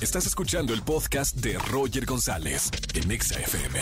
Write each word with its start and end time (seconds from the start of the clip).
Estás 0.00 0.26
escuchando 0.26 0.72
el 0.72 0.82
podcast 0.82 1.34
de 1.38 1.58
Roger 1.58 2.06
González 2.06 2.70
en 2.94 3.10
Exa 3.10 3.40
FM. 3.40 3.80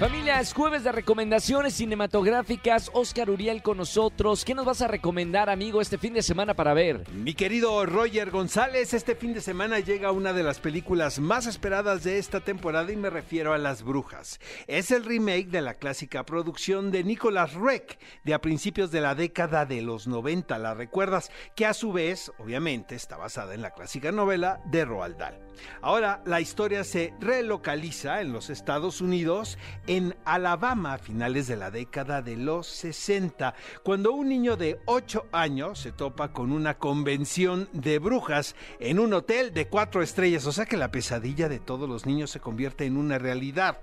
Familia, 0.00 0.40
es 0.40 0.54
jueves 0.54 0.82
de 0.82 0.92
recomendaciones 0.92 1.74
cinematográficas. 1.74 2.90
Oscar 2.94 3.28
Uriel 3.28 3.62
con 3.62 3.76
nosotros. 3.76 4.46
¿Qué 4.46 4.54
nos 4.54 4.64
vas 4.64 4.80
a 4.80 4.88
recomendar, 4.88 5.50
amigo, 5.50 5.82
este 5.82 5.98
fin 5.98 6.14
de 6.14 6.22
semana 6.22 6.54
para 6.54 6.72
ver? 6.72 7.04
Mi 7.12 7.34
querido 7.34 7.84
Roger 7.84 8.30
González, 8.30 8.94
este 8.94 9.14
fin 9.14 9.34
de 9.34 9.42
semana 9.42 9.78
llega 9.78 10.10
una 10.10 10.32
de 10.32 10.42
las 10.42 10.58
películas 10.58 11.18
más 11.18 11.46
esperadas 11.46 12.02
de 12.02 12.16
esta 12.16 12.40
temporada 12.40 12.90
y 12.90 12.96
me 12.96 13.10
refiero 13.10 13.52
a 13.52 13.58
Las 13.58 13.82
Brujas. 13.82 14.40
Es 14.66 14.90
el 14.90 15.04
remake 15.04 15.48
de 15.48 15.60
la 15.60 15.74
clásica 15.74 16.24
producción 16.24 16.90
de 16.90 17.04
Nicolas 17.04 17.52
Reck 17.52 17.98
de 18.24 18.32
a 18.32 18.40
principios 18.40 18.90
de 18.90 19.02
la 19.02 19.14
década 19.14 19.66
de 19.66 19.82
los 19.82 20.06
90, 20.06 20.56
¿la 20.58 20.72
recuerdas? 20.72 21.30
Que 21.54 21.66
a 21.66 21.74
su 21.74 21.92
vez, 21.92 22.32
obviamente, 22.38 22.94
está 22.94 23.18
basada 23.18 23.52
en 23.52 23.60
la 23.60 23.72
clásica 23.72 24.12
novela 24.12 24.62
de 24.64 24.86
Roald 24.86 25.18
Dahl 25.18 25.25
natural. 25.26 25.45
Ahora, 25.80 26.22
la 26.26 26.40
historia 26.40 26.84
se 26.84 27.14
relocaliza 27.20 28.20
en 28.20 28.32
los 28.32 28.50
Estados 28.50 29.00
Unidos, 29.00 29.58
en 29.86 30.14
Alabama, 30.24 30.94
a 30.94 30.98
finales 30.98 31.46
de 31.46 31.56
la 31.56 31.70
década 31.70 32.22
de 32.22 32.36
los 32.36 32.66
60, 32.66 33.54
cuando 33.82 34.12
un 34.12 34.28
niño 34.28 34.56
de 34.56 34.80
8 34.86 35.26
años 35.32 35.78
se 35.78 35.92
topa 35.92 36.32
con 36.32 36.52
una 36.52 36.78
convención 36.78 37.68
de 37.72 37.98
brujas 37.98 38.54
en 38.80 38.98
un 38.98 39.12
hotel 39.14 39.52
de 39.52 39.68
cuatro 39.68 40.02
estrellas, 40.02 40.46
o 40.46 40.52
sea 40.52 40.66
que 40.66 40.76
la 40.76 40.90
pesadilla 40.90 41.48
de 41.48 41.58
todos 41.58 41.88
los 41.88 42.06
niños 42.06 42.30
se 42.30 42.40
convierte 42.40 42.84
en 42.84 42.96
una 42.96 43.18
realidad. 43.18 43.80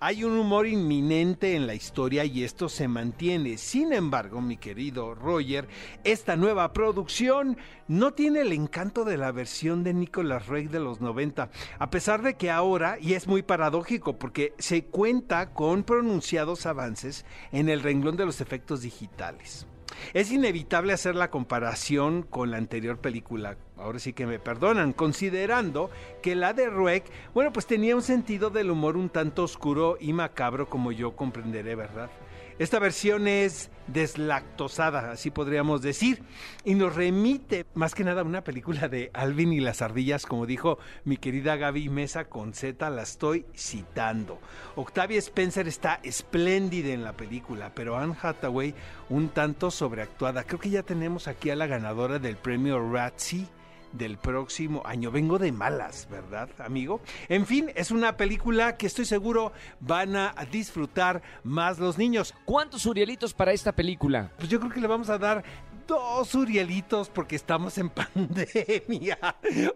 Hay 0.00 0.24
un 0.24 0.36
humor 0.36 0.66
inminente 0.66 1.54
en 1.54 1.66
la 1.66 1.74
historia 1.74 2.24
y 2.24 2.44
esto 2.44 2.68
se 2.68 2.88
mantiene. 2.88 3.56
Sin 3.56 3.92
embargo, 3.92 4.42
mi 4.42 4.56
querido 4.56 5.14
Roger, 5.14 5.66
esta 6.02 6.36
nueva 6.36 6.72
producción 6.72 7.56
no 7.88 8.12
tiene 8.12 8.40
el 8.40 8.52
encanto 8.52 9.04
de 9.04 9.16
la 9.16 9.32
versión 9.32 9.82
de 9.82 9.94
Nicolas 9.94 10.46
Rey 10.46 10.66
de 10.66 10.80
los 10.80 11.00
90, 11.04 11.50
a 11.78 11.90
pesar 11.90 12.22
de 12.22 12.34
que 12.34 12.50
ahora, 12.50 12.98
y 13.00 13.14
es 13.14 13.28
muy 13.28 13.42
paradójico 13.42 14.18
porque 14.18 14.54
se 14.58 14.84
cuenta 14.84 15.50
con 15.52 15.84
pronunciados 15.84 16.66
avances 16.66 17.24
en 17.52 17.68
el 17.68 17.82
renglón 17.82 18.16
de 18.16 18.26
los 18.26 18.40
efectos 18.40 18.82
digitales. 18.82 19.66
Es 20.12 20.32
inevitable 20.32 20.92
hacer 20.92 21.14
la 21.14 21.30
comparación 21.30 22.22
con 22.22 22.50
la 22.50 22.56
anterior 22.56 22.98
película, 22.98 23.56
ahora 23.76 23.98
sí 23.98 24.12
que 24.12 24.26
me 24.26 24.38
perdonan, 24.38 24.92
considerando 24.92 25.90
que 26.22 26.34
la 26.34 26.52
de 26.52 26.66
Rueck, 26.66 27.04
bueno, 27.32 27.52
pues 27.52 27.66
tenía 27.66 27.94
un 27.94 28.02
sentido 28.02 28.50
del 28.50 28.70
humor 28.70 28.96
un 28.96 29.08
tanto 29.08 29.44
oscuro 29.44 29.96
y 30.00 30.12
macabro 30.12 30.68
como 30.68 30.92
yo 30.92 31.16
comprenderé, 31.16 31.74
¿verdad? 31.74 32.10
Esta 32.58 32.78
versión 32.78 33.26
es 33.26 33.70
deslactosada, 33.86 35.10
así 35.10 35.30
podríamos 35.30 35.82
decir, 35.82 36.22
y 36.64 36.74
nos 36.74 36.94
remite 36.94 37.66
más 37.74 37.94
que 37.94 38.04
nada 38.04 38.22
a 38.22 38.24
una 38.24 38.44
película 38.44 38.88
de 38.88 39.10
Alvin 39.12 39.52
y 39.52 39.60
las 39.60 39.82
ardillas, 39.82 40.24
como 40.24 40.46
dijo 40.46 40.78
mi 41.04 41.16
querida 41.16 41.56
Gaby 41.56 41.88
Mesa 41.88 42.26
con 42.26 42.54
Z, 42.54 42.88
la 42.90 43.02
estoy 43.02 43.44
citando. 43.54 44.38
Octavia 44.76 45.18
Spencer 45.18 45.68
está 45.68 46.00
espléndida 46.02 46.92
en 46.92 47.04
la 47.04 47.12
película, 47.12 47.72
pero 47.74 47.96
Anne 47.96 48.16
Hathaway 48.20 48.74
un 49.08 49.28
tanto 49.30 49.70
sobreactuada. 49.70 50.44
Creo 50.44 50.60
que 50.60 50.70
ya 50.70 50.82
tenemos 50.82 51.28
aquí 51.28 51.50
a 51.50 51.56
la 51.56 51.66
ganadora 51.66 52.18
del 52.18 52.36
premio 52.36 52.80
Razzie 52.92 53.46
del 53.94 54.18
próximo 54.18 54.82
año. 54.84 55.10
Vengo 55.10 55.38
de 55.38 55.52
malas, 55.52 56.06
¿verdad, 56.10 56.48
amigo? 56.58 57.00
En 57.28 57.46
fin, 57.46 57.70
es 57.74 57.90
una 57.90 58.16
película 58.16 58.76
que 58.76 58.86
estoy 58.86 59.04
seguro 59.04 59.52
van 59.80 60.16
a 60.16 60.34
disfrutar 60.50 61.22
más 61.42 61.78
los 61.78 61.96
niños. 61.96 62.34
¿Cuántos 62.44 62.84
Urielitos 62.86 63.32
para 63.32 63.52
esta 63.52 63.72
película? 63.72 64.30
Pues 64.36 64.48
yo 64.48 64.60
creo 64.60 64.70
que 64.70 64.80
le 64.80 64.86
vamos 64.86 65.08
a 65.08 65.18
dar 65.18 65.44
dos 65.86 66.34
Urielitos 66.34 67.08
porque 67.08 67.36
estamos 67.36 67.78
en 67.78 67.90
pandemia. 67.90 69.18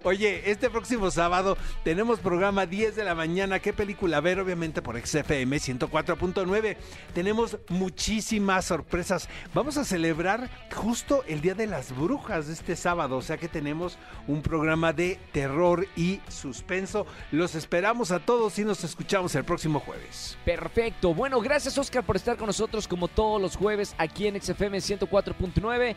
Oye, 0.02 0.50
este 0.50 0.70
próximo 0.70 1.10
sábado 1.10 1.56
tenemos 1.84 2.20
programa 2.20 2.66
10 2.66 2.96
de 2.96 3.04
la 3.04 3.14
mañana. 3.14 3.58
¿Qué 3.58 3.72
película 3.72 4.20
ver? 4.20 4.40
Obviamente 4.40 4.82
por 4.82 4.98
XFM 4.98 5.56
104.9. 5.56 6.76
Tenemos 7.14 7.58
muchísimas 7.68 8.66
sorpresas. 8.66 9.28
Vamos 9.54 9.76
a 9.76 9.84
celebrar 9.84 10.50
justo 10.74 11.24
el 11.26 11.40
Día 11.40 11.54
de 11.54 11.66
las 11.66 11.94
Brujas 11.96 12.48
este 12.48 12.76
sábado. 12.76 13.16
O 13.16 13.22
sea 13.22 13.36
que 13.36 13.48
tenemos 13.48 13.98
un 14.26 14.42
programa 14.42 14.92
de 14.92 15.18
terror 15.32 15.86
y 15.96 16.20
suspenso. 16.28 17.06
Los 17.30 17.54
esperamos 17.54 18.10
a 18.10 18.20
todos 18.20 18.58
y 18.58 18.64
nos 18.64 18.84
escuchamos 18.84 19.34
el 19.34 19.44
próximo 19.44 19.80
jueves. 19.80 20.38
Perfecto. 20.44 21.14
Bueno, 21.14 21.40
gracias 21.40 21.76
Oscar 21.78 22.04
por 22.04 22.16
estar 22.16 22.36
con 22.36 22.46
nosotros 22.46 22.88
como 22.88 23.08
todos 23.08 23.40
los 23.40 23.56
jueves 23.56 23.94
aquí 23.98 24.26
en 24.26 24.40
XFM 24.40 24.78
104.9. 24.78 25.96